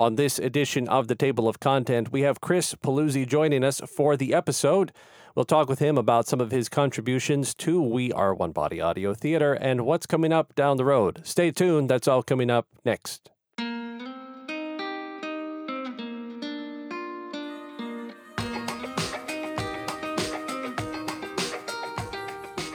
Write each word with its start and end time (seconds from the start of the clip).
On 0.00 0.14
this 0.14 0.38
edition 0.38 0.88
of 0.88 1.08
the 1.08 1.14
Table 1.14 1.46
of 1.46 1.60
Content, 1.60 2.10
we 2.10 2.22
have 2.22 2.40
Chris 2.40 2.74
Paluzzi 2.74 3.26
joining 3.28 3.62
us 3.62 3.80
for 3.80 4.16
the 4.16 4.32
episode. 4.32 4.92
We'll 5.34 5.44
talk 5.44 5.68
with 5.68 5.78
him 5.78 5.98
about 5.98 6.26
some 6.26 6.40
of 6.40 6.50
his 6.50 6.70
contributions 6.70 7.54
to 7.56 7.82
We 7.82 8.10
Are 8.10 8.32
One 8.32 8.52
Body 8.52 8.80
Audio 8.80 9.12
Theater 9.12 9.52
and 9.52 9.84
what's 9.84 10.06
coming 10.06 10.32
up 10.32 10.54
down 10.54 10.78
the 10.78 10.86
road. 10.86 11.20
Stay 11.24 11.50
tuned, 11.50 11.90
that's 11.90 12.08
all 12.08 12.22
coming 12.22 12.48
up 12.48 12.66
next. 12.82 13.28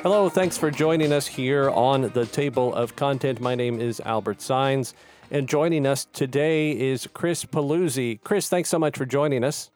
Hello, 0.04 0.30
thanks 0.30 0.60
for 0.60 0.70
joining 0.70 1.12
us 1.12 1.26
here 1.26 1.72
on 1.72 2.12
the 2.14 2.28
Table 2.28 2.72
of 2.76 2.96
Content. 2.96 3.42
My 3.42 3.56
name 3.56 3.82
is 3.82 4.00
Albert 4.02 4.40
Signs, 4.40 4.94
and 5.32 5.48
joining 5.48 5.86
us 5.86 6.06
today 6.14 6.72
is 6.72 7.08
Chris 7.14 7.46
Paluzzi. 7.46 8.22
Chris, 8.24 8.50
thanks 8.50 8.70
so 8.70 8.80
much 8.80 8.98
for 8.98 9.06
joining 9.06 9.44
us. 9.44 9.72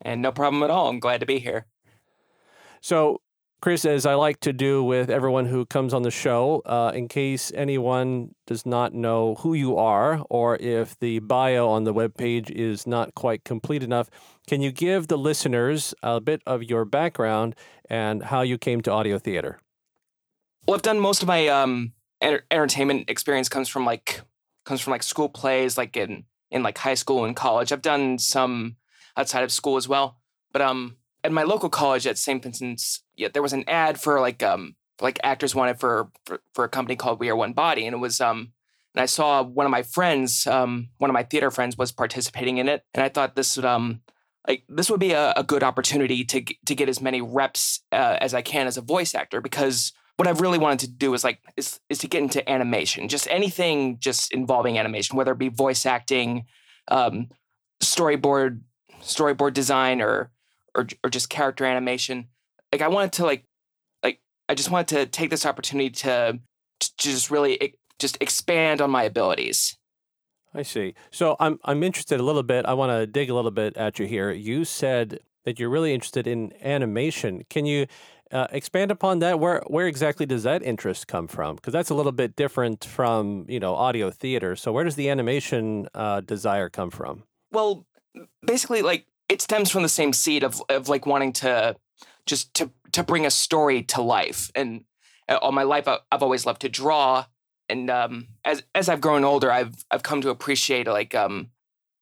And 0.00 0.20
no 0.20 0.32
problem 0.32 0.62
at 0.62 0.70
all. 0.70 0.88
I'm 0.88 1.00
glad 1.00 1.20
to 1.20 1.26
be 1.26 1.38
here. 1.38 1.66
So, 2.80 3.20
Chris, 3.60 3.84
as 3.84 4.06
I 4.06 4.14
like 4.14 4.40
to 4.40 4.52
do 4.52 4.82
with 4.82 5.08
everyone 5.08 5.46
who 5.46 5.64
comes 5.64 5.94
on 5.94 6.02
the 6.02 6.10
show, 6.10 6.62
uh, 6.66 6.90
in 6.92 7.06
case 7.06 7.52
anyone 7.54 8.34
does 8.44 8.66
not 8.66 8.92
know 8.92 9.36
who 9.36 9.54
you 9.54 9.76
are 9.76 10.24
or 10.28 10.56
if 10.56 10.98
the 10.98 11.20
bio 11.20 11.68
on 11.68 11.84
the 11.84 11.94
webpage 11.94 12.50
is 12.50 12.88
not 12.88 13.14
quite 13.14 13.44
complete 13.44 13.84
enough, 13.84 14.10
can 14.48 14.60
you 14.60 14.72
give 14.72 15.06
the 15.06 15.16
listeners 15.16 15.94
a 16.02 16.20
bit 16.20 16.42
of 16.44 16.64
your 16.64 16.84
background 16.84 17.54
and 17.88 18.24
how 18.24 18.42
you 18.42 18.58
came 18.58 18.80
to 18.80 18.90
audio 18.90 19.16
theater? 19.16 19.60
Well, 20.66 20.74
I've 20.74 20.82
done 20.82 20.98
most 20.98 21.22
of 21.22 21.28
my 21.28 21.46
um, 21.46 21.92
enter- 22.20 22.44
entertainment 22.50 23.08
experience 23.08 23.48
comes 23.48 23.68
from 23.68 23.86
like 23.86 24.22
comes 24.64 24.80
from 24.80 24.92
like 24.92 25.02
school 25.02 25.28
plays, 25.28 25.76
like 25.76 25.96
in 25.96 26.24
in 26.50 26.62
like 26.62 26.78
high 26.78 26.94
school 26.94 27.24
and 27.24 27.36
college. 27.36 27.72
I've 27.72 27.82
done 27.82 28.18
some 28.18 28.76
outside 29.16 29.44
of 29.44 29.52
school 29.52 29.76
as 29.76 29.88
well, 29.88 30.18
but 30.52 30.62
um, 30.62 30.96
at 31.24 31.32
my 31.32 31.42
local 31.42 31.68
college 31.68 32.06
at 32.06 32.18
St. 32.18 32.42
Vincent's, 32.42 33.02
yeah, 33.16 33.28
there 33.32 33.42
was 33.42 33.52
an 33.52 33.64
ad 33.68 34.00
for 34.00 34.20
like 34.20 34.42
um 34.42 34.76
like 35.00 35.18
actors 35.22 35.54
wanted 35.54 35.80
for, 35.80 36.10
for 36.26 36.40
for 36.54 36.64
a 36.64 36.68
company 36.68 36.96
called 36.96 37.20
We 37.20 37.30
Are 37.30 37.36
One 37.36 37.52
Body, 37.52 37.86
and 37.86 37.94
it 37.94 37.98
was 37.98 38.20
um 38.20 38.52
and 38.94 39.02
I 39.02 39.06
saw 39.06 39.42
one 39.42 39.64
of 39.64 39.72
my 39.72 39.82
friends, 39.82 40.46
um, 40.46 40.90
one 40.98 41.08
of 41.08 41.14
my 41.14 41.22
theater 41.22 41.50
friends 41.50 41.78
was 41.78 41.92
participating 41.92 42.58
in 42.58 42.68
it, 42.68 42.84
and 42.92 43.02
I 43.02 43.08
thought 43.08 43.36
this 43.36 43.56
would 43.56 43.64
um 43.64 44.02
like 44.46 44.64
this 44.68 44.90
would 44.90 45.00
be 45.00 45.12
a, 45.12 45.32
a 45.36 45.44
good 45.44 45.62
opportunity 45.62 46.24
to 46.24 46.44
to 46.66 46.74
get 46.74 46.88
as 46.88 47.00
many 47.00 47.20
reps 47.20 47.80
uh, 47.92 48.16
as 48.20 48.34
I 48.34 48.42
can 48.42 48.66
as 48.66 48.76
a 48.76 48.82
voice 48.82 49.14
actor 49.14 49.40
because 49.40 49.92
what 50.16 50.28
I've 50.28 50.40
really 50.40 50.58
wanted 50.58 50.80
to 50.80 50.90
do 50.90 51.14
is 51.14 51.24
like 51.24 51.40
is 51.56 51.80
is 51.88 51.98
to 51.98 52.08
get 52.08 52.22
into 52.22 52.48
animation, 52.48 53.08
just 53.08 53.26
anything 53.30 53.98
just 53.98 54.32
involving 54.32 54.78
animation, 54.78 55.16
whether 55.16 55.32
it 55.32 55.38
be 55.38 55.48
voice 55.48 55.86
acting, 55.86 56.46
um, 56.88 57.28
storyboard 57.82 58.60
storyboard 59.00 59.52
design, 59.54 60.00
or 60.00 60.30
or 60.74 60.86
or 61.02 61.10
just 61.10 61.30
character 61.30 61.64
animation. 61.64 62.28
Like 62.70 62.82
I 62.82 62.88
wanted 62.88 63.12
to 63.14 63.24
like 63.24 63.44
like 64.02 64.20
I 64.48 64.54
just 64.54 64.70
wanted 64.70 64.88
to 64.96 65.06
take 65.06 65.30
this 65.30 65.46
opportunity 65.46 65.90
to 65.90 66.38
to 66.80 66.90
just 66.98 67.30
really 67.30 67.76
just 67.98 68.18
expand 68.20 68.80
on 68.80 68.90
my 68.90 69.04
abilities. 69.04 69.76
I 70.54 70.62
see. 70.62 70.94
So 71.10 71.36
I'm 71.40 71.58
I'm 71.64 71.82
interested 71.82 72.20
a 72.20 72.22
little 72.22 72.42
bit. 72.42 72.66
I 72.66 72.74
want 72.74 72.90
to 72.90 73.06
dig 73.06 73.30
a 73.30 73.34
little 73.34 73.50
bit 73.50 73.76
at 73.76 73.98
you 73.98 74.06
here. 74.06 74.30
You 74.30 74.64
said 74.64 75.20
that 75.44 75.58
you're 75.58 75.70
really 75.70 75.94
interested 75.94 76.26
in 76.26 76.52
animation. 76.62 77.44
Can 77.48 77.66
you 77.66 77.86
uh, 78.32 78.46
expand 78.50 78.90
upon 78.90 79.18
that? 79.20 79.38
Where 79.38 79.62
where 79.66 79.86
exactly 79.86 80.26
does 80.26 80.42
that 80.42 80.62
interest 80.62 81.06
come 81.06 81.28
from? 81.28 81.56
Because 81.56 81.72
that's 81.72 81.90
a 81.90 81.94
little 81.94 82.12
bit 82.12 82.36
different 82.36 82.84
from 82.84 83.46
you 83.48 83.60
know 83.60 83.74
audio 83.74 84.10
theater. 84.10 84.56
So 84.56 84.72
where 84.72 84.84
does 84.84 84.96
the 84.96 85.08
animation 85.08 85.88
uh, 85.94 86.20
desire 86.20 86.68
come 86.68 86.90
from? 86.90 87.24
Well, 87.50 87.86
basically, 88.44 88.82
like 88.82 89.06
it 89.28 89.42
stems 89.42 89.70
from 89.70 89.82
the 89.82 89.88
same 89.88 90.12
seed 90.12 90.42
of 90.42 90.62
of 90.68 90.88
like 90.88 91.06
wanting 91.06 91.32
to 91.34 91.76
just 92.26 92.54
to 92.54 92.70
to 92.92 93.02
bring 93.02 93.26
a 93.26 93.30
story 93.30 93.82
to 93.84 94.02
life. 94.02 94.50
And 94.54 94.84
uh, 95.28 95.38
all 95.42 95.52
my 95.52 95.62
life, 95.62 95.86
I've 95.86 96.22
always 96.22 96.46
loved 96.46 96.62
to 96.62 96.68
draw 96.68 97.26
and 97.72 97.90
um, 97.90 98.28
as 98.44 98.62
as 98.74 98.88
I've 98.88 99.00
grown 99.00 99.24
older, 99.24 99.50
I've 99.50 99.74
I've 99.90 100.02
come 100.02 100.20
to 100.20 100.30
appreciate 100.30 100.86
like 100.86 101.14
um, 101.14 101.48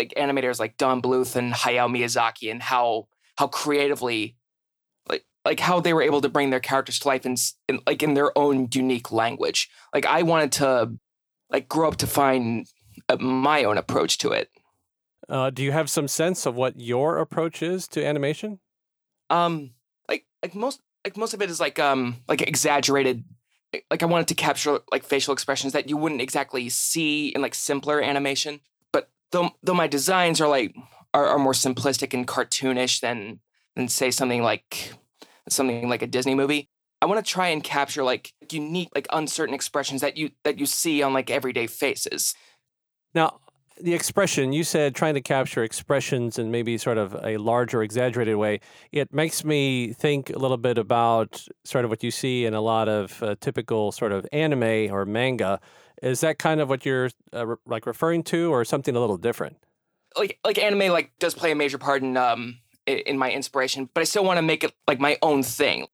like 0.01 0.13
animators 0.17 0.59
like 0.59 0.77
Don 0.77 1.01
Bluth 1.01 1.37
and 1.37 1.53
Hayao 1.53 1.89
Miyazaki 1.89 2.51
and 2.51 2.61
how 2.61 3.07
how 3.37 3.47
creatively 3.47 4.37
like 5.45 5.61
how 5.61 5.81
they 5.81 5.93
were 5.95 6.03
able 6.03 6.21
to 6.21 6.29
bring 6.29 6.51
their 6.51 6.61
characters 6.61 6.99
to 7.01 7.09
life 7.09 7.25
in, 7.25 7.37
in 7.69 7.81
like 7.87 8.03
in 8.03 8.15
their 8.15 8.37
own 8.37 8.69
unique 8.73 9.11
language. 9.11 9.71
Like 9.95 10.07
I 10.07 10.23
wanted 10.23 10.53
to 10.53 10.93
like 11.51 11.69
grow 11.69 11.89
up 11.89 11.97
to 11.97 12.07
find 12.07 12.67
uh, 13.09 13.17
my 13.17 13.65
own 13.65 13.79
approach 13.79 14.19
to 14.19 14.31
it. 14.31 14.51
Uh, 15.29 15.51
do 15.51 15.63
you 15.63 15.73
have 15.73 15.89
some 15.89 16.09
sense 16.09 16.45
of 16.47 16.57
what 16.57 16.79
your 16.79 17.19
approach 17.19 17.63
is 17.63 17.87
to 17.89 18.05
animation? 18.05 18.59
Um, 19.31 19.71
like 20.09 20.27
like 20.43 20.55
most 20.55 20.81
like 21.05 21.17
most 21.17 21.35
of 21.35 21.41
it 21.41 21.51
is 21.51 21.61
like 21.61 21.79
um 21.79 22.17
like 22.29 22.43
exaggerated 22.43 23.25
like 23.91 24.03
I 24.03 24.07
wanted 24.07 24.29
to 24.29 24.35
capture 24.35 24.81
like 24.91 25.05
facial 25.05 25.33
expressions 25.33 25.73
that 25.73 25.89
you 25.89 25.97
wouldn't 25.97 26.21
exactly 26.21 26.69
see 26.69 27.29
in 27.29 27.41
like 27.41 27.55
simpler 27.55 28.03
animation. 28.03 28.61
But 28.93 29.09
though 29.31 29.51
though 29.63 29.75
my 29.75 29.87
designs 29.87 30.41
are 30.41 30.49
like 30.49 30.75
are, 31.15 31.27
are 31.27 31.39
more 31.39 31.53
simplistic 31.53 32.13
and 32.13 32.27
cartoonish 32.27 33.01
than 33.01 33.41
than 33.77 33.89
say 33.89 34.11
something 34.11 34.43
like 34.43 34.93
something 35.51 35.89
like 35.89 36.03
a 36.03 36.07
Disney 36.07 36.35
movie, 36.35 36.69
I 37.03 37.07
want 37.07 37.25
to 37.25 37.31
try 37.31 37.49
and 37.49 37.63
capture 37.63 38.03
like 38.03 38.33
unique, 38.51 38.91
like 38.95 39.07
uncertain 39.13 39.55
expressions 39.55 40.01
that 40.01 40.17
you 40.17 40.31
that 40.45 40.59
you 40.59 40.67
see 40.67 41.03
on 41.03 41.13
like 41.13 41.31
everyday 41.31 41.67
faces. 41.67 42.35
Now, 43.15 43.41
the 43.83 43.95
expression 43.95 44.53
you 44.53 44.65
said 44.65 44.95
trying 44.95 45.15
to 45.15 45.21
capture 45.21 45.65
expressions 45.65 46.39
in 46.39 46.51
maybe 46.51 46.77
sort 46.79 46.99
of 46.99 47.17
a 47.25 47.37
larger 47.39 47.83
exaggerated 47.83 48.37
way 48.37 48.61
it 48.93 49.13
makes 49.13 49.45
me 49.45 49.93
think 49.93 50.31
a 50.31 50.39
little 50.39 50.57
bit 50.57 50.79
about 50.79 51.43
sort 51.65 51.85
of 51.85 51.91
what 51.91 52.03
you 52.03 52.11
see 52.11 52.45
in 52.45 52.55
a 52.55 52.61
lot 52.61 52.89
of 52.89 53.23
uh, 53.23 53.35
typical 53.41 53.93
sort 53.93 54.13
of 54.13 54.27
anime 54.33 54.93
or 54.93 55.05
manga 55.07 55.61
is 56.03 56.21
that 56.21 56.39
kind 56.39 56.61
of 56.61 56.69
what 56.69 56.85
you're 56.85 57.11
uh, 57.35 57.47
re- 57.47 57.57
like 57.67 57.87
referring 57.87 58.23
to 58.23 58.53
or 58.53 58.65
something 58.65 58.95
a 58.97 59.01
little 59.01 59.17
different 59.17 59.57
like 60.17 60.39
like 60.45 60.59
anime 60.59 60.93
like 60.93 61.11
does 61.19 61.35
play 61.35 61.51
a 61.51 61.55
major 61.55 61.79
part 61.79 62.03
in 62.03 62.17
um 62.17 62.59
in 62.99 63.19
my 63.19 63.31
inspiration 63.31 63.89
but 63.95 64.01
i 64.01 64.05
still 64.05 64.25
want 64.25 64.39
to 64.39 64.43
make 64.43 64.65
it 64.65 64.73
like 64.87 65.01
my 65.01 65.17
own 65.23 65.43
thing 65.43 65.87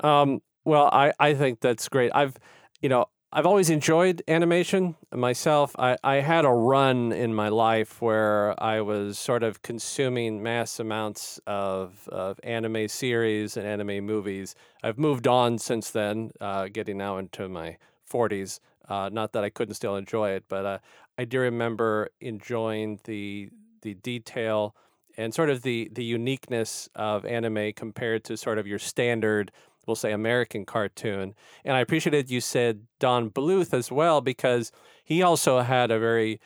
um 0.00 0.40
well 0.64 0.88
i 0.92 1.12
i 1.18 1.34
think 1.34 1.60
that's 1.60 1.88
great 1.88 2.10
i've 2.14 2.36
you 2.80 2.88
know 2.88 3.06
I've 3.32 3.46
always 3.46 3.70
enjoyed 3.70 4.24
animation 4.26 4.96
myself. 5.14 5.76
I, 5.78 5.96
I 6.02 6.16
had 6.16 6.44
a 6.44 6.50
run 6.50 7.12
in 7.12 7.32
my 7.32 7.48
life 7.48 8.02
where 8.02 8.60
I 8.60 8.80
was 8.80 9.20
sort 9.20 9.44
of 9.44 9.62
consuming 9.62 10.42
mass 10.42 10.80
amounts 10.80 11.38
of, 11.46 12.08
of 12.08 12.40
anime 12.42 12.88
series 12.88 13.56
and 13.56 13.64
anime 13.64 14.04
movies. 14.04 14.56
I've 14.82 14.98
moved 14.98 15.28
on 15.28 15.58
since 15.58 15.90
then, 15.90 16.32
uh, 16.40 16.66
getting 16.72 16.98
now 16.98 17.18
into 17.18 17.48
my 17.48 17.76
40s. 18.10 18.58
Uh, 18.88 19.10
not 19.12 19.32
that 19.34 19.44
I 19.44 19.50
couldn't 19.50 19.74
still 19.74 19.94
enjoy 19.94 20.30
it, 20.30 20.46
but 20.48 20.66
uh, 20.66 20.78
I 21.16 21.24
do 21.24 21.38
remember 21.38 22.08
enjoying 22.20 22.98
the 23.04 23.50
the 23.82 23.94
detail 23.94 24.74
and 25.20 25.34
sort 25.34 25.50
of 25.50 25.62
the 25.62 25.90
the 25.92 26.04
uniqueness 26.04 26.88
of 26.94 27.24
anime 27.24 27.72
compared 27.74 28.24
to 28.24 28.36
sort 28.36 28.58
of 28.58 28.66
your 28.66 28.78
standard 28.78 29.52
we'll 29.86 29.96
say 29.96 30.12
American 30.12 30.64
cartoon. 30.64 31.34
And 31.64 31.76
I 31.76 31.80
appreciated 31.80 32.30
you 32.30 32.40
said 32.40 32.86
Don 33.00 33.28
Bluth 33.28 33.74
as 33.74 33.90
well 33.90 34.20
because 34.20 34.70
he 35.02 35.22
also 35.22 35.60
had 35.60 35.90
a 35.90 35.98
very 35.98 36.40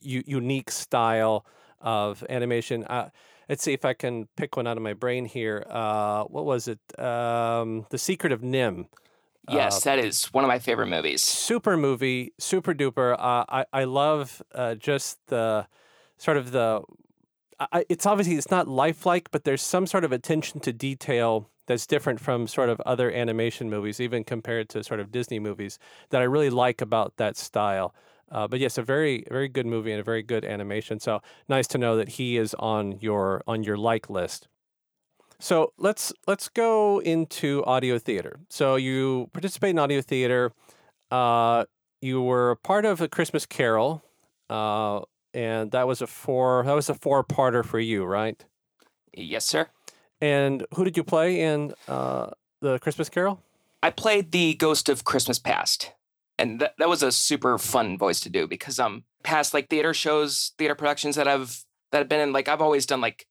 u- 0.00 0.24
unique 0.26 0.70
style 0.70 1.44
of 1.80 2.24
animation. 2.30 2.84
Uh, 2.84 3.10
let's 3.48 3.62
see 3.62 3.72
if 3.72 3.84
I 3.84 3.92
can 3.92 4.28
pick 4.36 4.56
one 4.56 4.66
out 4.66 4.76
of 4.76 4.82
my 4.82 4.94
brain 4.94 5.26
here. 5.26 5.66
Uh, 5.68 6.24
what 6.24 6.46
was 6.46 6.68
it? 6.68 6.78
Um, 6.98 7.86
the 7.90 7.98
Secret 7.98 8.32
of 8.32 8.40
NIMH. 8.40 8.86
Yes, 9.50 9.86
uh, 9.86 9.90
that 9.90 10.04
is 10.04 10.32
one 10.32 10.42
of 10.42 10.48
my 10.48 10.58
favorite 10.58 10.88
movies. 10.88 11.22
Super 11.22 11.76
movie, 11.76 12.32
super 12.38 12.74
duper. 12.74 13.12
Uh, 13.12 13.44
I 13.48 13.64
I 13.72 13.84
love 13.84 14.42
uh, 14.52 14.74
just 14.74 15.18
the 15.26 15.66
sort 16.16 16.36
of 16.36 16.50
the. 16.50 16.82
I, 17.58 17.84
it's 17.88 18.06
obviously 18.06 18.36
it's 18.36 18.50
not 18.50 18.68
lifelike, 18.68 19.30
but 19.30 19.44
there's 19.44 19.62
some 19.62 19.86
sort 19.86 20.04
of 20.04 20.12
attention 20.12 20.60
to 20.60 20.72
detail 20.72 21.48
that's 21.66 21.86
different 21.86 22.20
from 22.20 22.46
sort 22.46 22.68
of 22.68 22.80
other 22.82 23.10
animation 23.10 23.70
movies, 23.70 24.00
even 24.00 24.24
compared 24.24 24.68
to 24.70 24.84
sort 24.84 25.00
of 25.00 25.10
Disney 25.10 25.38
movies, 25.38 25.78
that 26.10 26.20
I 26.20 26.24
really 26.24 26.50
like 26.50 26.80
about 26.80 27.16
that 27.16 27.36
style. 27.36 27.94
Uh, 28.30 28.46
but 28.46 28.60
yes, 28.60 28.76
a 28.76 28.82
very 28.82 29.24
very 29.30 29.48
good 29.48 29.66
movie 29.66 29.92
and 29.92 30.00
a 30.00 30.04
very 30.04 30.22
good 30.22 30.44
animation. 30.44 31.00
So 31.00 31.22
nice 31.48 31.66
to 31.68 31.78
know 31.78 31.96
that 31.96 32.10
he 32.10 32.36
is 32.36 32.54
on 32.58 32.98
your 33.00 33.42
on 33.46 33.62
your 33.62 33.76
like 33.76 34.10
list. 34.10 34.48
So 35.38 35.72
let's 35.78 36.12
let's 36.26 36.48
go 36.48 37.00
into 37.00 37.64
audio 37.64 37.98
theater. 37.98 38.40
So 38.48 38.76
you 38.76 39.30
participate 39.32 39.70
in 39.70 39.78
audio 39.78 40.00
theater. 40.00 40.52
Uh, 41.10 41.66
you 42.00 42.20
were 42.20 42.56
part 42.56 42.84
of 42.84 43.00
a 43.00 43.08
Christmas 43.08 43.46
Carol, 43.46 44.02
uh, 44.50 45.00
and 45.36 45.70
that 45.72 45.86
was 45.86 46.00
a 46.00 46.06
four 46.06 46.62
that 46.64 46.72
was 46.72 46.88
a 46.88 46.94
four 46.94 47.22
parter 47.22 47.62
for 47.62 47.78
you, 47.78 48.04
right? 48.04 48.42
Yes, 49.12 49.44
sir. 49.44 49.68
And 50.18 50.66
who 50.74 50.82
did 50.82 50.96
you 50.96 51.04
play 51.04 51.42
in 51.42 51.74
uh, 51.86 52.30
the 52.62 52.78
Christmas 52.78 53.10
Carol? 53.10 53.42
I 53.82 53.90
played 53.90 54.32
the 54.32 54.54
Ghost 54.54 54.88
of 54.88 55.04
Christmas 55.04 55.38
Past, 55.38 55.92
and 56.38 56.58
that, 56.60 56.74
that 56.78 56.88
was 56.88 57.02
a 57.02 57.12
super 57.12 57.58
fun 57.58 57.98
voice 57.98 58.18
to 58.20 58.30
do 58.30 58.48
because 58.48 58.80
um 58.80 59.04
past 59.22 59.52
like 59.52 59.68
theater 59.68 59.92
shows, 59.92 60.52
theater 60.56 60.74
productions 60.74 61.16
that 61.16 61.28
I've 61.28 61.64
that 61.92 61.98
have 61.98 62.08
been 62.08 62.20
in, 62.20 62.32
like 62.32 62.48
I've 62.48 62.62
always 62.62 62.86
done 62.86 63.02
like 63.02 63.26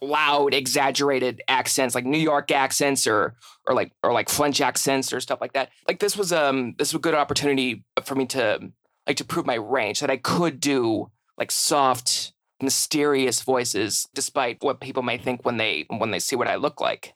loud, 0.00 0.54
exaggerated 0.54 1.42
accents, 1.46 1.94
like 1.94 2.06
New 2.06 2.18
York 2.18 2.50
accents 2.50 3.06
or 3.06 3.34
or 3.66 3.74
like 3.74 3.92
or 4.02 4.14
like 4.14 4.30
French 4.30 4.62
accents 4.62 5.12
or 5.12 5.20
stuff 5.20 5.42
like 5.42 5.52
that. 5.52 5.68
Like 5.86 5.98
this 5.98 6.16
was 6.16 6.32
um 6.32 6.74
this 6.78 6.94
was 6.94 7.00
a 7.00 7.02
good 7.02 7.14
opportunity 7.14 7.84
for 8.02 8.14
me 8.14 8.24
to 8.26 8.72
like 9.06 9.18
to 9.18 9.24
prove 9.26 9.44
my 9.44 9.56
range 9.56 10.00
that 10.00 10.10
I 10.10 10.16
could 10.16 10.58
do 10.58 11.10
like 11.40 11.50
soft, 11.50 12.34
mysterious 12.62 13.40
voices, 13.40 14.06
despite 14.14 14.58
what 14.60 14.80
people 14.80 15.02
may 15.02 15.18
think 15.18 15.44
when 15.44 15.56
they 15.56 15.86
when 15.88 16.12
they 16.12 16.20
see 16.20 16.36
what 16.36 16.46
I 16.46 16.56
look 16.56 16.80
like. 16.80 17.14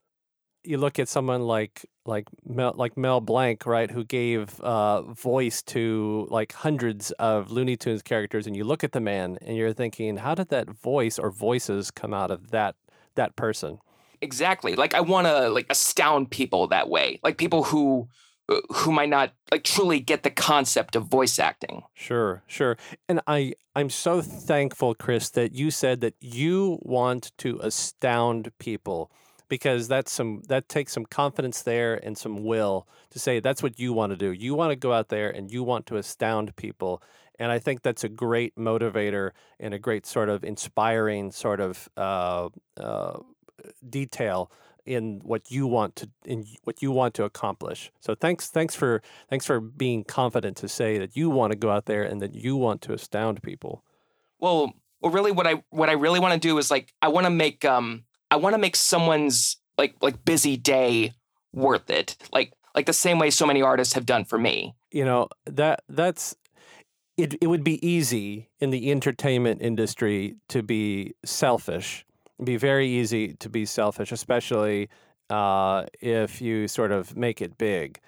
You 0.64 0.78
look 0.78 0.98
at 0.98 1.08
someone 1.08 1.42
like 1.42 1.84
like 2.06 2.24
Mel, 2.44 2.72
like 2.74 2.96
Mel 2.96 3.20
Blanc, 3.20 3.64
right, 3.66 3.90
who 3.90 4.02
gave 4.02 4.58
uh, 4.60 5.02
voice 5.02 5.62
to 5.62 6.26
like 6.30 6.52
hundreds 6.52 7.10
of 7.12 7.50
Looney 7.50 7.76
Tunes 7.76 8.02
characters, 8.02 8.46
and 8.46 8.56
you 8.56 8.64
look 8.64 8.82
at 8.82 8.92
the 8.92 9.00
man 9.00 9.36
and 9.42 9.56
you're 9.58 9.74
thinking, 9.74 10.16
how 10.16 10.34
did 10.34 10.48
that 10.48 10.70
voice 10.70 11.18
or 11.18 11.30
voices 11.30 11.90
come 11.90 12.14
out 12.14 12.30
of 12.30 12.50
that 12.50 12.76
that 13.16 13.36
person? 13.36 13.78
Exactly. 14.22 14.74
Like 14.74 14.94
I 14.94 15.00
want 15.00 15.26
to 15.26 15.50
like 15.50 15.66
astound 15.68 16.30
people 16.30 16.66
that 16.68 16.88
way, 16.88 17.20
like 17.22 17.36
people 17.36 17.62
who 17.62 18.08
who 18.48 18.92
might 18.92 19.08
not 19.08 19.32
like 19.50 19.64
truly 19.64 20.00
get 20.00 20.22
the 20.22 20.30
concept 20.30 20.96
of 20.96 21.06
voice 21.06 21.38
acting. 21.38 21.82
Sure, 21.94 22.42
sure. 22.46 22.76
And 23.08 23.20
I 23.26 23.54
I'm 23.74 23.90
so 23.90 24.20
thankful 24.20 24.94
Chris 24.94 25.30
that 25.30 25.54
you 25.54 25.70
said 25.70 26.00
that 26.02 26.14
you 26.20 26.78
want 26.82 27.32
to 27.38 27.58
astound 27.62 28.52
people 28.58 29.10
because 29.48 29.88
that's 29.88 30.12
some 30.12 30.42
that 30.48 30.68
takes 30.68 30.92
some 30.92 31.06
confidence 31.06 31.62
there 31.62 31.94
and 32.04 32.18
some 32.18 32.44
will 32.44 32.86
to 33.10 33.18
say 33.18 33.40
that's 33.40 33.62
what 33.62 33.78
you 33.78 33.92
want 33.92 34.10
to 34.10 34.16
do. 34.16 34.32
You 34.32 34.54
want 34.54 34.70
to 34.70 34.76
go 34.76 34.92
out 34.92 35.08
there 35.08 35.30
and 35.30 35.50
you 35.50 35.62
want 35.62 35.86
to 35.86 35.96
astound 35.96 36.54
people. 36.56 37.02
And 37.38 37.50
I 37.50 37.58
think 37.58 37.82
that's 37.82 38.04
a 38.04 38.08
great 38.08 38.54
motivator 38.56 39.32
and 39.58 39.74
a 39.74 39.78
great 39.78 40.06
sort 40.06 40.28
of 40.28 40.44
inspiring 40.44 41.32
sort 41.32 41.60
of 41.60 41.88
uh, 41.96 42.48
uh, 42.76 43.18
detail 43.88 44.50
in 44.86 45.20
what 45.22 45.50
you 45.50 45.66
want 45.66 45.96
to 45.96 46.10
in 46.24 46.46
what 46.64 46.82
you 46.82 46.90
want 46.90 47.14
to 47.14 47.24
accomplish. 47.24 47.90
So 48.00 48.14
thanks 48.14 48.48
thanks 48.48 48.74
for 48.74 49.02
thanks 49.28 49.46
for 49.46 49.60
being 49.60 50.04
confident 50.04 50.56
to 50.58 50.68
say 50.68 50.98
that 50.98 51.16
you 51.16 51.30
want 51.30 51.52
to 51.52 51.56
go 51.56 51.70
out 51.70 51.86
there 51.86 52.02
and 52.02 52.20
that 52.20 52.34
you 52.34 52.56
want 52.56 52.82
to 52.82 52.92
astound 52.92 53.42
people. 53.42 53.84
Well, 54.38 54.72
well 55.00 55.12
really 55.12 55.32
what 55.32 55.46
I 55.46 55.62
what 55.70 55.88
I 55.88 55.92
really 55.92 56.20
want 56.20 56.34
to 56.34 56.40
do 56.40 56.58
is 56.58 56.70
like 56.70 56.92
I 57.00 57.08
want 57.08 57.24
to 57.24 57.30
make 57.30 57.64
um 57.64 58.04
I 58.30 58.36
want 58.36 58.54
to 58.54 58.58
make 58.58 58.76
someone's 58.76 59.56
like 59.78 59.96
like 60.00 60.24
busy 60.24 60.56
day 60.56 61.12
worth 61.52 61.90
it. 61.90 62.16
Like 62.32 62.52
like 62.74 62.86
the 62.86 62.92
same 62.92 63.18
way 63.18 63.30
so 63.30 63.46
many 63.46 63.62
artists 63.62 63.94
have 63.94 64.06
done 64.06 64.24
for 64.24 64.38
me. 64.38 64.74
You 64.90 65.04
know, 65.04 65.28
that 65.46 65.82
that's 65.88 66.36
it 67.16 67.34
it 67.40 67.46
would 67.46 67.64
be 67.64 67.84
easy 67.86 68.50
in 68.60 68.70
the 68.70 68.90
entertainment 68.90 69.62
industry 69.62 70.36
to 70.48 70.62
be 70.62 71.14
selfish 71.24 72.04
be 72.42 72.56
very 72.56 72.88
easy 72.88 73.34
to 73.34 73.48
be 73.48 73.64
selfish, 73.64 74.12
especially 74.12 74.88
uh, 75.30 75.84
if 76.00 76.40
you 76.40 76.68
sort 76.68 76.92
of 76.92 77.16
make 77.16 77.40
it 77.40 77.56
big. 77.58 78.00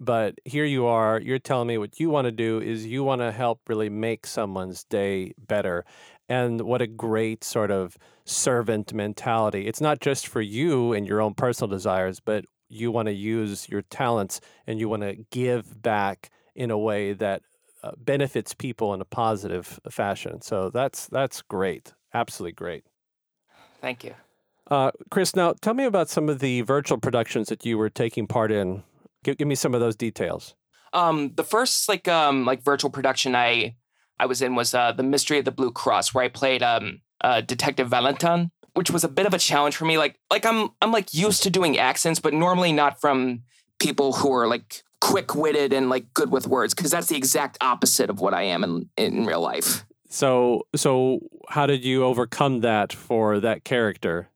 But 0.00 0.38
here 0.44 0.64
you 0.64 0.86
are, 0.86 1.20
you're 1.20 1.38
telling 1.40 1.66
me 1.66 1.78
what 1.78 1.98
you 1.98 2.08
want 2.08 2.26
to 2.26 2.32
do 2.32 2.60
is 2.60 2.86
you 2.86 3.02
want 3.02 3.20
to 3.20 3.32
help 3.32 3.60
really 3.68 3.88
make 3.88 4.26
someone's 4.26 4.84
day 4.84 5.32
better. 5.38 5.84
And 6.28 6.60
what 6.60 6.82
a 6.82 6.86
great 6.86 7.42
sort 7.42 7.70
of 7.70 7.96
servant 8.24 8.92
mentality. 8.92 9.66
It's 9.66 9.80
not 9.80 10.00
just 10.00 10.28
for 10.28 10.40
you 10.40 10.92
and 10.92 11.06
your 11.06 11.20
own 11.20 11.34
personal 11.34 11.68
desires, 11.68 12.20
but 12.20 12.44
you 12.68 12.92
want 12.92 13.06
to 13.06 13.14
use 13.14 13.68
your 13.68 13.82
talents 13.82 14.40
and 14.66 14.78
you 14.78 14.88
want 14.88 15.02
to 15.02 15.16
give 15.30 15.82
back 15.82 16.30
in 16.54 16.70
a 16.70 16.78
way 16.78 17.12
that 17.14 17.42
uh, 17.82 17.92
benefits 17.96 18.54
people 18.54 18.92
in 18.94 19.00
a 19.00 19.04
positive 19.04 19.80
fashion. 19.90 20.42
So 20.42 20.70
that's 20.70 21.06
that's 21.06 21.42
great. 21.42 21.94
Absolutely 22.12 22.52
great. 22.52 22.84
Thank 23.80 24.04
you. 24.04 24.14
Uh, 24.70 24.90
Chris, 25.10 25.34
now 25.34 25.54
tell 25.60 25.74
me 25.74 25.84
about 25.84 26.08
some 26.08 26.28
of 26.28 26.40
the 26.40 26.60
virtual 26.62 26.98
productions 26.98 27.48
that 27.48 27.64
you 27.64 27.78
were 27.78 27.88
taking 27.88 28.26
part 28.26 28.52
in. 28.52 28.82
Give, 29.24 29.36
give 29.36 29.48
me 29.48 29.54
some 29.54 29.74
of 29.74 29.80
those 29.80 29.96
details. 29.96 30.54
Um, 30.92 31.32
the 31.34 31.44
first 31.44 31.88
like 31.88 32.08
um 32.08 32.44
like 32.44 32.62
virtual 32.62 32.90
production 32.90 33.34
I 33.34 33.76
I 34.18 34.26
was 34.26 34.42
in 34.42 34.54
was 34.54 34.74
uh, 34.74 34.92
the 34.92 35.02
Mystery 35.02 35.38
of 35.38 35.44
the 35.44 35.52
Blue 35.52 35.70
Cross, 35.70 36.14
where 36.14 36.24
I 36.24 36.28
played 36.28 36.62
um 36.62 37.00
uh, 37.20 37.40
Detective 37.40 37.88
Valentin, 37.88 38.50
which 38.74 38.90
was 38.90 39.04
a 39.04 39.08
bit 39.08 39.26
of 39.26 39.34
a 39.34 39.38
challenge 39.38 39.76
for 39.76 39.84
me. 39.84 39.98
Like 39.98 40.18
like 40.30 40.46
I'm 40.46 40.70
I'm 40.82 40.92
like 40.92 41.14
used 41.14 41.42
to 41.44 41.50
doing 41.50 41.78
accents, 41.78 42.20
but 42.20 42.34
normally 42.34 42.72
not 42.72 43.00
from 43.00 43.42
people 43.78 44.14
who 44.14 44.32
are 44.32 44.46
like 44.46 44.82
quick 45.00 45.34
witted 45.34 45.72
and 45.72 45.88
like 45.88 46.12
good 46.14 46.30
with 46.30 46.46
words, 46.46 46.74
because 46.74 46.90
that's 46.90 47.08
the 47.08 47.16
exact 47.16 47.58
opposite 47.60 48.10
of 48.10 48.20
what 48.20 48.34
I 48.34 48.42
am 48.42 48.64
in 48.64 48.88
in 48.96 49.26
real 49.26 49.40
life. 49.40 49.84
So, 50.08 50.66
so 50.74 51.20
how 51.48 51.66
did 51.66 51.84
you 51.84 52.04
overcome 52.04 52.60
that 52.60 52.92
for 52.92 53.40
that 53.40 53.64
character? 53.64 54.30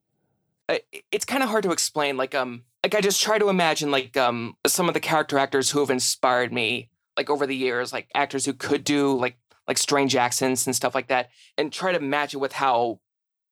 It's 1.11 1.25
kind 1.25 1.43
of 1.43 1.49
hard 1.49 1.63
to 1.63 1.71
explain. 1.71 2.15
Like, 2.15 2.35
um, 2.35 2.63
like 2.83 2.95
I 2.95 3.01
just 3.01 3.21
try 3.21 3.39
to 3.39 3.49
imagine 3.49 3.91
like 3.91 4.15
um 4.17 4.55
some 4.67 4.87
of 4.87 4.93
the 4.93 4.99
character 4.99 5.37
actors 5.37 5.71
who 5.71 5.79
have 5.79 5.89
inspired 5.89 6.51
me 6.51 6.89
like 7.17 7.29
over 7.29 7.47
the 7.47 7.55
years, 7.55 7.93
like 7.93 8.09
actors 8.13 8.45
who 8.45 8.53
could 8.53 8.83
do 8.83 9.13
like 9.13 9.37
like 9.67 9.77
strange 9.77 10.15
accents 10.15 10.65
and 10.65 10.75
stuff 10.75 10.93
like 10.93 11.07
that, 11.07 11.29
and 11.57 11.71
try 11.71 11.91
to 11.91 11.99
match 11.99 12.33
it 12.33 12.37
with 12.37 12.53
how 12.53 12.99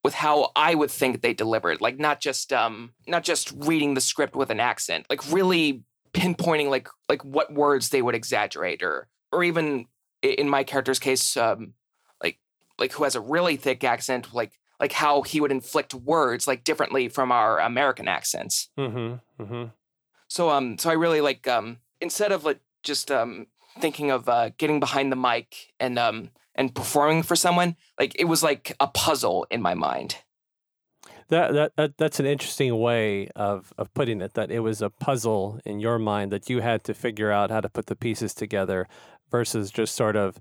with 0.04 0.14
how 0.16 0.52
I 0.56 0.76
would 0.76 0.92
think 0.92 1.22
they 1.22 1.34
delivered. 1.34 1.80
Like 1.80 1.98
not 1.98 2.20
just 2.20 2.52
um 2.52 2.92
not 3.08 3.24
just 3.24 3.54
reading 3.56 3.94
the 3.94 4.02
script 4.02 4.36
with 4.36 4.50
an 4.50 4.60
accent, 4.60 5.06
like 5.10 5.22
really 5.32 5.84
pinpointing 6.14 6.70
like 6.70 6.90
like 7.08 7.24
what 7.24 7.54
words 7.54 7.90
they 7.90 8.02
would 8.02 8.16
exaggerate 8.16 8.84
or 8.84 9.08
or 9.32 9.44
even 9.44 9.86
in 10.22 10.50
my 10.50 10.64
character's 10.64 11.00
case 11.00 11.38
um 11.38 11.74
like 12.82 12.92
who 12.92 13.06
has 13.06 13.16
a 13.16 13.22
really 13.22 13.56
thick 13.56 13.86
accent, 13.86 14.34
like 14.34 14.60
like 14.82 14.92
how 14.92 15.22
he 15.22 15.40
would 15.40 15.52
inflict 15.52 15.94
words 15.94 16.48
like 16.48 16.66
differently 16.66 17.08
from 17.08 17.32
our 17.32 17.60
American 17.60 18.10
accents. 18.10 18.70
Mm-hmm, 18.78 19.44
mm-hmm. 19.44 19.64
So 20.28 20.50
um, 20.50 20.78
so 20.78 20.90
I 20.90 20.94
really 20.94 21.22
like 21.22 21.48
um, 21.48 21.78
instead 22.02 22.34
of 22.34 22.44
like 22.44 22.60
just 22.84 23.10
um 23.10 23.48
thinking 23.80 24.12
of 24.12 24.28
uh, 24.28 24.50
getting 24.58 24.82
behind 24.82 25.12
the 25.12 25.16
mic 25.16 25.72
and 25.80 25.98
um 25.98 26.32
and 26.56 26.76
performing 26.76 27.24
for 27.24 27.38
someone, 27.38 27.78
like 27.98 28.20
it 28.20 28.26
was 28.26 28.44
like 28.44 28.76
a 28.82 28.88
puzzle 28.88 29.48
in 29.50 29.62
my 29.62 29.76
mind. 29.76 30.18
That, 31.30 31.54
that 31.54 31.72
that 31.78 31.98
that's 31.98 32.20
an 32.20 32.26
interesting 32.26 32.78
way 32.78 33.30
of 33.38 33.72
of 33.78 33.94
putting 33.94 34.20
it. 34.20 34.34
That 34.34 34.52
it 34.52 34.60
was 34.60 34.82
a 34.82 34.90
puzzle 34.90 35.62
in 35.64 35.80
your 35.80 36.00
mind 36.00 36.32
that 36.34 36.50
you 36.50 36.60
had 36.60 36.84
to 36.84 36.94
figure 36.94 37.32
out 37.32 37.52
how 37.52 37.62
to 37.62 37.70
put 37.70 37.86
the 37.86 37.96
pieces 37.96 38.34
together, 38.34 38.88
versus 39.32 39.72
just 39.72 39.96
sort 39.96 40.16
of 40.16 40.40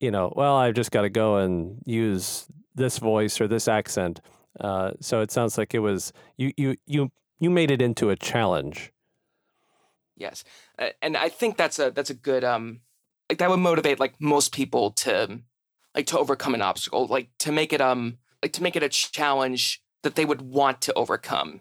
you 0.00 0.10
know, 0.10 0.32
well, 0.34 0.56
I've 0.56 0.74
just 0.74 0.90
got 0.90 1.02
to 1.02 1.10
go 1.10 1.36
and 1.36 1.80
use 1.84 2.46
this 2.74 2.98
voice 2.98 3.40
or 3.40 3.46
this 3.46 3.68
accent. 3.68 4.20
Uh, 4.58 4.92
so 5.00 5.20
it 5.20 5.30
sounds 5.30 5.56
like 5.56 5.74
it 5.74 5.78
was 5.78 6.12
you 6.36 6.52
you 6.56 6.76
you 6.86 7.12
you 7.38 7.50
made 7.50 7.70
it 7.70 7.80
into 7.80 8.10
a 8.10 8.16
challenge. 8.16 8.92
Yes, 10.16 10.44
and 11.00 11.16
I 11.16 11.28
think 11.28 11.56
that's 11.56 11.78
a 11.78 11.90
that's 11.90 12.10
a 12.10 12.14
good 12.14 12.44
um 12.44 12.80
like 13.28 13.38
that 13.38 13.48
would 13.48 13.60
motivate 13.60 14.00
like 14.00 14.20
most 14.20 14.52
people 14.52 14.90
to 14.92 15.40
like 15.94 16.06
to 16.06 16.18
overcome 16.18 16.54
an 16.54 16.62
obstacle 16.62 17.06
like 17.06 17.30
to 17.38 17.52
make 17.52 17.72
it 17.72 17.80
um 17.80 18.18
like 18.42 18.52
to 18.54 18.62
make 18.62 18.76
it 18.76 18.82
a 18.82 18.88
challenge 18.88 19.82
that 20.02 20.16
they 20.16 20.24
would 20.24 20.42
want 20.42 20.80
to 20.82 20.94
overcome. 20.94 21.60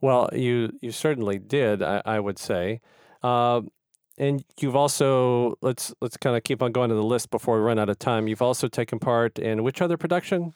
Well, 0.00 0.30
you 0.32 0.72
you 0.80 0.92
certainly 0.92 1.38
did, 1.38 1.82
I, 1.82 2.02
I 2.04 2.20
would 2.20 2.38
say. 2.38 2.80
Uh, 3.22 3.62
and 4.20 4.44
you've 4.60 4.76
also 4.76 5.56
let's 5.62 5.94
let's 6.02 6.18
kind 6.18 6.36
of 6.36 6.44
keep 6.44 6.62
on 6.62 6.72
going 6.72 6.90
to 6.90 6.94
the 6.94 7.02
list 7.02 7.30
before 7.30 7.56
we 7.56 7.62
run 7.62 7.78
out 7.78 7.88
of 7.88 7.98
time. 7.98 8.28
You've 8.28 8.42
also 8.42 8.68
taken 8.68 8.98
part 8.98 9.38
in 9.38 9.62
which 9.64 9.80
other 9.80 9.96
production? 9.96 10.52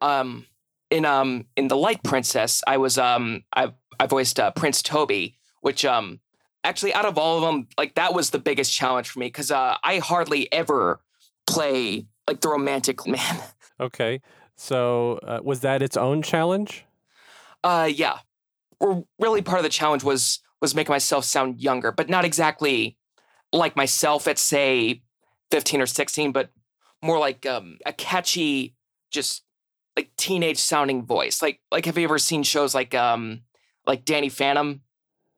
Um, 0.00 0.46
in 0.90 1.04
um 1.04 1.46
in 1.56 1.68
the 1.68 1.76
Light 1.76 2.02
Princess, 2.02 2.62
I 2.66 2.76
was 2.76 2.98
um 2.98 3.44
I 3.54 3.72
I 4.00 4.06
voiced 4.06 4.40
uh, 4.40 4.50
Prince 4.50 4.82
Toby, 4.82 5.36
which 5.60 5.84
um 5.84 6.20
actually 6.64 6.92
out 6.92 7.04
of 7.04 7.16
all 7.16 7.36
of 7.36 7.42
them, 7.44 7.68
like 7.78 7.94
that 7.94 8.14
was 8.14 8.30
the 8.30 8.40
biggest 8.40 8.72
challenge 8.72 9.08
for 9.08 9.20
me 9.20 9.26
because 9.26 9.52
uh, 9.52 9.76
I 9.84 9.98
hardly 9.98 10.52
ever 10.52 11.00
play 11.46 12.06
like 12.26 12.40
the 12.40 12.48
romantic 12.48 13.06
man. 13.06 13.38
Okay, 13.78 14.22
so 14.56 15.20
uh, 15.22 15.38
was 15.42 15.60
that 15.60 15.82
its 15.82 15.96
own 15.96 16.20
challenge? 16.20 16.84
Uh, 17.62 17.88
yeah. 17.92 18.18
Or 18.80 19.04
really, 19.20 19.40
part 19.40 19.58
of 19.58 19.62
the 19.62 19.70
challenge 19.70 20.02
was 20.02 20.40
was 20.60 20.74
making 20.74 20.92
myself 20.92 21.24
sound 21.24 21.60
younger, 21.60 21.92
but 21.92 22.08
not 22.08 22.24
exactly 22.24 22.96
like 23.54 23.76
myself 23.76 24.26
at 24.28 24.38
say 24.38 25.02
15 25.50 25.80
or 25.80 25.86
16, 25.86 26.32
but 26.32 26.50
more 27.02 27.18
like 27.18 27.46
um, 27.46 27.78
a 27.86 27.92
catchy, 27.92 28.74
just 29.10 29.42
like 29.96 30.10
teenage 30.16 30.58
sounding 30.58 31.04
voice. 31.04 31.40
Like 31.40 31.60
like 31.70 31.86
have 31.86 31.96
you 31.96 32.04
ever 32.04 32.18
seen 32.18 32.42
shows 32.42 32.74
like 32.74 32.94
um 32.94 33.42
like 33.86 34.04
Danny 34.04 34.28
Phantom? 34.28 34.82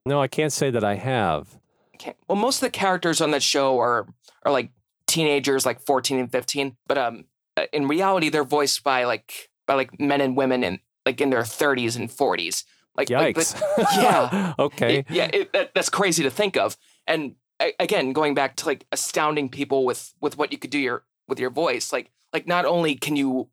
No, 0.05 0.21
I 0.21 0.29
can't 0.29 0.53
say 0.53 0.71
that 0.71 0.85
I 0.85 0.95
have. 0.95 1.59
Okay. 1.97 2.15
Well, 2.29 2.37
most 2.37 2.57
of 2.57 2.61
the 2.63 2.71
characters 2.71 3.21
on 3.21 3.33
that 3.33 3.43
show 3.43 3.79
are 3.79 4.07
are 4.45 4.53
like 4.53 4.71
teenagers, 5.07 5.67
like 5.67 5.81
14 5.81 6.19
and 6.19 6.33
15, 6.33 6.77
but 6.87 6.99
um 6.99 7.25
in 7.73 7.89
reality 7.89 8.29
they're 8.29 8.45
voiced 8.45 8.83
by 8.83 9.05
like 9.05 9.51
by 9.67 9.75
like 9.75 10.01
men 10.01 10.21
and 10.21 10.37
women 10.37 10.65
in 10.65 10.81
like 11.05 11.21
in 11.21 11.31
their 11.31 11.43
30s 11.43 11.97
and 11.97 12.09
40s. 12.09 12.65
Like, 12.97 13.09
Yikes. 13.09 13.61
Like, 13.77 13.87
yeah. 13.97 14.55
okay. 14.59 14.99
It, 14.99 15.07
yeah. 15.11 15.31
It, 15.33 15.53
that, 15.53 15.75
that's 15.75 15.91
crazy 15.91 16.23
to 16.23 16.31
think 16.31 16.57
of. 16.57 16.79
And 17.07 17.35
again, 17.79 18.13
going 18.13 18.35
back 18.35 18.57
to 18.57 18.67
like 18.67 18.87
astounding 18.93 19.49
people 19.49 19.85
with 19.85 20.15
with 20.21 20.37
what 20.39 20.53
you 20.53 20.59
could 20.59 20.71
do 20.71 20.79
your 20.79 21.05
with 21.29 21.41
your 21.41 21.51
voice, 21.51 21.93
like 21.93 22.11
like 22.33 22.47
not 22.47 22.65
only 22.65 22.95
can 22.95 23.17
you 23.17 23.49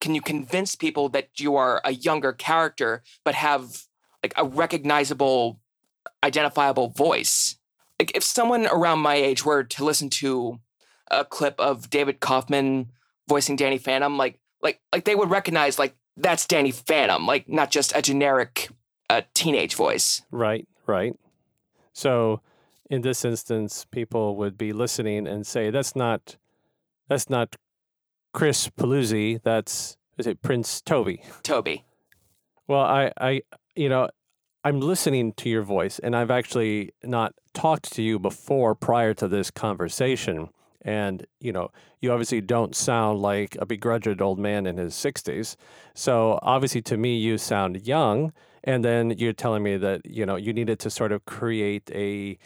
can 0.00 0.14
you 0.14 0.20
convince 0.20 0.74
people 0.74 1.08
that 1.10 1.28
you 1.38 1.56
are 1.56 1.80
a 1.84 1.92
younger 1.92 2.32
character, 2.32 3.02
but 3.24 3.34
have 3.34 3.84
like 4.22 4.34
a 4.36 4.44
recognizable, 4.44 5.60
identifiable 6.22 6.88
voice. 6.88 7.56
Like 7.98 8.12
if 8.14 8.24
someone 8.24 8.66
around 8.66 8.98
my 9.00 9.14
age 9.14 9.44
were 9.44 9.64
to 9.64 9.84
listen 9.84 10.10
to 10.10 10.60
a 11.10 11.24
clip 11.24 11.58
of 11.60 11.90
David 11.90 12.20
Kaufman 12.20 12.90
voicing 13.28 13.56
Danny 13.56 13.78
Phantom, 13.78 14.16
like 14.16 14.40
like 14.62 14.80
like 14.92 15.04
they 15.04 15.14
would 15.14 15.30
recognize 15.30 15.78
like 15.78 15.94
that's 16.16 16.46
Danny 16.46 16.70
Phantom, 16.70 17.26
like 17.26 17.48
not 17.48 17.70
just 17.70 17.94
a 17.94 18.02
generic 18.02 18.68
uh, 19.10 19.22
teenage 19.34 19.74
voice. 19.74 20.22
Right, 20.30 20.66
right. 20.86 21.14
So 21.92 22.40
in 22.90 23.02
this 23.02 23.24
instance, 23.24 23.86
people 23.90 24.36
would 24.36 24.58
be 24.58 24.72
listening 24.72 25.26
and 25.26 25.46
say, 25.46 25.70
"That's 25.70 25.96
not, 25.96 26.36
that's 27.08 27.30
not 27.30 27.56
Chris 28.32 28.68
Paluzzi. 28.68 29.40
That's 29.42 29.96
is 30.18 30.26
it 30.26 30.42
Prince 30.42 30.80
Toby?" 30.80 31.22
Toby. 31.42 31.84
Well, 32.66 32.82
I, 32.82 33.12
I, 33.20 33.42
you 33.74 33.88
know, 33.88 34.08
I'm 34.64 34.80
listening 34.80 35.34
to 35.34 35.50
your 35.50 35.62
voice, 35.62 35.98
and 35.98 36.16
I've 36.16 36.30
actually 36.30 36.92
not 37.02 37.34
talked 37.52 37.92
to 37.92 38.02
you 38.02 38.18
before 38.18 38.74
prior 38.74 39.12
to 39.14 39.28
this 39.28 39.50
conversation. 39.50 40.48
And, 40.80 41.26
you 41.40 41.52
know, 41.52 41.70
you 42.00 42.12
obviously 42.12 42.40
don't 42.40 42.74
sound 42.74 43.20
like 43.20 43.56
a 43.60 43.66
begrudged 43.66 44.20
old 44.20 44.38
man 44.38 44.66
in 44.66 44.76
his 44.76 44.94
60s. 44.94 45.56
So, 45.94 46.38
obviously, 46.42 46.82
to 46.82 46.96
me, 46.96 47.16
you 47.16 47.38
sound 47.38 47.86
young. 47.86 48.32
And 48.64 48.82
then 48.82 49.10
you're 49.10 49.34
telling 49.34 49.62
me 49.62 49.76
that, 49.76 50.06
you 50.06 50.24
know, 50.24 50.36
you 50.36 50.54
needed 50.54 50.78
to 50.80 50.90
sort 50.90 51.12
of 51.12 51.26
create 51.26 51.90
a 51.94 52.38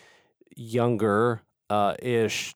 younger 0.59 1.43
uh, 1.71 1.95
ish 2.01 2.55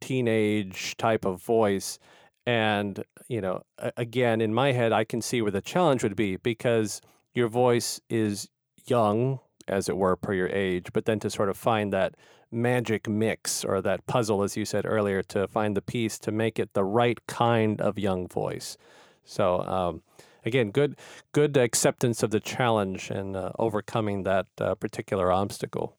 teenage 0.00 0.96
type 0.96 1.24
of 1.24 1.42
voice. 1.42 1.98
And, 2.46 3.02
you 3.28 3.40
know, 3.40 3.62
again, 3.96 4.40
in 4.40 4.52
my 4.52 4.72
head, 4.72 4.92
I 4.92 5.04
can 5.04 5.22
see 5.22 5.40
where 5.40 5.50
the 5.50 5.62
challenge 5.62 6.02
would 6.02 6.16
be 6.16 6.36
because 6.36 7.00
your 7.32 7.48
voice 7.48 8.00
is 8.10 8.48
young, 8.86 9.40
as 9.66 9.88
it 9.88 9.96
were, 9.96 10.16
per 10.16 10.34
your 10.34 10.48
age, 10.48 10.88
but 10.92 11.06
then 11.06 11.18
to 11.20 11.30
sort 11.30 11.48
of 11.48 11.56
find 11.56 11.90
that 11.92 12.16
magic 12.52 13.08
mix 13.08 13.64
or 13.64 13.80
that 13.80 14.06
puzzle, 14.06 14.42
as 14.42 14.56
you 14.56 14.64
said 14.64 14.84
earlier, 14.84 15.22
to 15.22 15.48
find 15.48 15.74
the 15.74 15.82
piece 15.82 16.18
to 16.18 16.30
make 16.30 16.58
it 16.58 16.74
the 16.74 16.84
right 16.84 17.26
kind 17.26 17.80
of 17.80 17.98
young 17.98 18.28
voice. 18.28 18.76
So, 19.24 19.60
um, 19.62 20.02
again, 20.44 20.70
good 20.70 20.96
good 21.32 21.56
acceptance 21.56 22.22
of 22.22 22.30
the 22.30 22.40
challenge 22.40 23.10
and 23.10 23.34
uh, 23.36 23.52
overcoming 23.58 24.24
that 24.24 24.46
uh, 24.60 24.74
particular 24.74 25.32
obstacle 25.32 25.96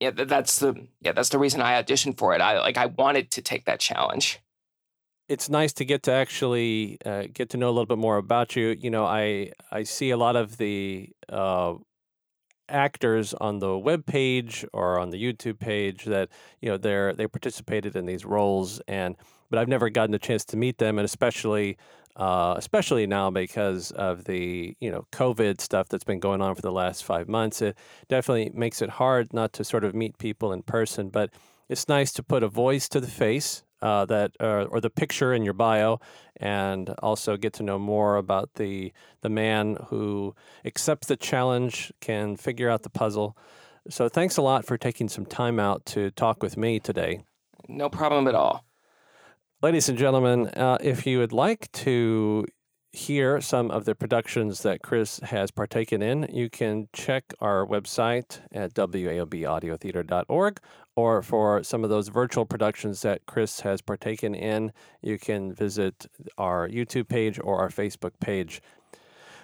yeah, 0.00 0.10
that's 0.10 0.58
the 0.60 0.86
yeah, 1.00 1.12
that's 1.12 1.30
the 1.30 1.38
reason 1.38 1.60
I 1.60 1.82
auditioned 1.82 2.18
for 2.18 2.34
it. 2.34 2.40
I 2.40 2.60
like 2.60 2.76
I 2.76 2.86
wanted 2.86 3.30
to 3.32 3.42
take 3.42 3.64
that 3.66 3.80
challenge. 3.80 4.40
It's 5.28 5.50
nice 5.50 5.72
to 5.74 5.84
get 5.84 6.04
to 6.04 6.12
actually 6.12 6.98
uh, 7.04 7.24
get 7.32 7.50
to 7.50 7.56
know 7.56 7.68
a 7.68 7.72
little 7.72 7.86
bit 7.86 7.98
more 7.98 8.16
about 8.16 8.56
you. 8.56 8.76
You 8.78 8.90
know, 8.90 9.04
I 9.04 9.52
I 9.70 9.82
see 9.82 10.10
a 10.10 10.16
lot 10.16 10.36
of 10.36 10.56
the 10.56 11.10
uh, 11.28 11.74
actors 12.68 13.34
on 13.34 13.58
the 13.58 13.76
web 13.76 14.06
page 14.06 14.64
or 14.72 14.98
on 14.98 15.10
the 15.10 15.22
YouTube 15.22 15.58
page 15.58 16.04
that 16.04 16.28
you 16.60 16.68
know 16.68 16.76
they're 16.76 17.12
they 17.12 17.26
participated 17.26 17.96
in 17.96 18.06
these 18.06 18.24
roles 18.24 18.80
and 18.88 19.16
but 19.50 19.58
I've 19.58 19.68
never 19.68 19.88
gotten 19.88 20.14
a 20.14 20.18
chance 20.18 20.44
to 20.46 20.56
meet 20.56 20.78
them 20.78 20.98
and 20.98 21.04
especially 21.04 21.76
uh, 22.18 22.54
especially 22.56 23.06
now 23.06 23.30
because 23.30 23.92
of 23.92 24.24
the 24.24 24.76
you 24.80 24.90
know 24.90 25.06
COVID 25.12 25.60
stuff 25.60 25.88
that's 25.88 26.04
been 26.04 26.18
going 26.18 26.42
on 26.42 26.54
for 26.54 26.62
the 26.62 26.72
last 26.72 27.04
five 27.04 27.28
months. 27.28 27.62
It 27.62 27.78
definitely 28.08 28.50
makes 28.52 28.82
it 28.82 28.90
hard 28.90 29.32
not 29.32 29.52
to 29.54 29.64
sort 29.64 29.84
of 29.84 29.94
meet 29.94 30.18
people 30.18 30.52
in 30.52 30.62
person, 30.62 31.08
but 31.08 31.30
it's 31.68 31.88
nice 31.88 32.12
to 32.14 32.22
put 32.22 32.42
a 32.42 32.48
voice 32.48 32.88
to 32.90 33.00
the 33.00 33.06
face 33.06 33.62
uh, 33.80 34.04
that 34.06 34.32
uh, 34.40 34.64
or 34.64 34.80
the 34.80 34.90
picture 34.90 35.32
in 35.32 35.44
your 35.44 35.54
bio, 35.54 36.00
and 36.36 36.90
also 36.98 37.36
get 37.36 37.52
to 37.54 37.62
know 37.62 37.78
more 37.78 38.16
about 38.16 38.54
the 38.54 38.92
the 39.20 39.28
man 39.28 39.78
who 39.88 40.34
accepts 40.64 41.06
the 41.06 41.16
challenge, 41.16 41.92
can 42.00 42.36
figure 42.36 42.68
out 42.68 42.82
the 42.82 42.90
puzzle. 42.90 43.36
So 43.90 44.08
thanks 44.08 44.36
a 44.36 44.42
lot 44.42 44.66
for 44.66 44.76
taking 44.76 45.08
some 45.08 45.24
time 45.24 45.58
out 45.58 45.86
to 45.86 46.10
talk 46.10 46.42
with 46.42 46.56
me 46.56 46.80
today. 46.80 47.20
No 47.68 47.88
problem 47.88 48.26
at 48.26 48.34
all. 48.34 48.67
Ladies 49.60 49.88
and 49.88 49.98
gentlemen, 49.98 50.46
uh, 50.50 50.78
if 50.80 51.04
you 51.04 51.18
would 51.18 51.32
like 51.32 51.72
to 51.72 52.44
hear 52.92 53.40
some 53.40 53.72
of 53.72 53.86
the 53.86 53.96
productions 53.96 54.62
that 54.62 54.82
Chris 54.82 55.18
has 55.18 55.50
partaken 55.50 56.00
in, 56.00 56.28
you 56.32 56.48
can 56.48 56.88
check 56.92 57.34
our 57.40 57.66
website 57.66 58.38
at 58.52 58.74
waobaudiotheater.org. 58.74 60.60
Or 60.94 61.22
for 61.22 61.64
some 61.64 61.82
of 61.82 61.90
those 61.90 62.06
virtual 62.06 62.46
productions 62.46 63.02
that 63.02 63.26
Chris 63.26 63.62
has 63.62 63.82
partaken 63.82 64.32
in, 64.32 64.72
you 65.02 65.18
can 65.18 65.52
visit 65.52 66.06
our 66.36 66.68
YouTube 66.68 67.08
page 67.08 67.40
or 67.42 67.58
our 67.58 67.68
Facebook 67.68 68.12
page. 68.20 68.62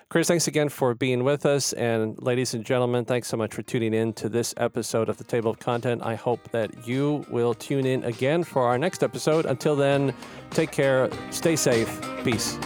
Chris, 0.08 0.28
thanks 0.28 0.46
again 0.46 0.68
for 0.68 0.94
being 0.94 1.24
with 1.24 1.44
us. 1.46 1.72
And 1.72 2.20
ladies 2.22 2.54
and 2.54 2.64
gentlemen, 2.64 3.04
thanks 3.04 3.28
so 3.28 3.36
much 3.36 3.54
for 3.54 3.62
tuning 3.62 3.94
in 3.94 4.12
to 4.14 4.28
this 4.28 4.54
episode 4.56 5.08
of 5.08 5.16
the 5.16 5.24
Table 5.24 5.50
of 5.50 5.58
Content. 5.58 6.02
I 6.04 6.14
hope 6.14 6.50
that 6.52 6.86
you 6.86 7.24
will 7.30 7.54
tune 7.54 7.86
in 7.86 8.04
again 8.04 8.44
for 8.44 8.62
our 8.62 8.78
next 8.78 9.02
episode. 9.02 9.46
Until 9.46 9.74
then, 9.74 10.14
take 10.50 10.70
care, 10.70 11.10
stay 11.30 11.56
safe, 11.56 12.00
peace. 12.22 12.56